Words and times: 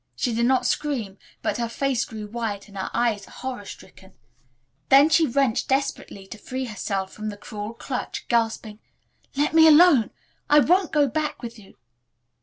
She 0.15 0.33
did 0.33 0.47
not 0.47 0.65
scream, 0.65 1.19
but 1.43 1.57
her 1.57 1.69
face 1.69 2.05
grew 2.05 2.25
white 2.25 2.67
and 2.67 2.75
her 2.75 2.89
eyes 2.91 3.25
horror 3.25 3.65
stricken. 3.65 4.13
Then 4.89 5.09
she 5.09 5.27
wrenched 5.27 5.67
desperately 5.67 6.25
to 6.25 6.39
free 6.39 6.65
herself 6.65 7.13
from 7.13 7.29
the 7.29 7.37
cruel 7.37 7.75
clutch, 7.75 8.27
gasping, 8.27 8.79
"Let 9.35 9.53
me 9.53 9.67
alone. 9.67 10.09
I 10.49 10.57
won't 10.57 10.91
go 10.91 11.07
back 11.07 11.43
with 11.43 11.59
you." 11.59 11.77